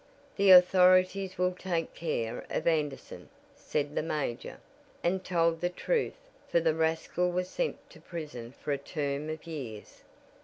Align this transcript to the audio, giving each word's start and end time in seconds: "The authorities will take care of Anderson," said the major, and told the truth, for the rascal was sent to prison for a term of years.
"The 0.35 0.49
authorities 0.49 1.37
will 1.37 1.51
take 1.51 1.93
care 1.93 2.43
of 2.49 2.65
Anderson," 2.65 3.29
said 3.55 3.93
the 3.93 4.01
major, 4.01 4.59
and 5.03 5.23
told 5.23 5.61
the 5.61 5.69
truth, 5.69 6.17
for 6.49 6.59
the 6.59 6.73
rascal 6.73 7.31
was 7.31 7.49
sent 7.49 7.87
to 7.91 8.01
prison 8.01 8.51
for 8.63 8.71
a 8.71 8.79
term 8.79 9.29
of 9.29 9.45
years. 9.45 10.01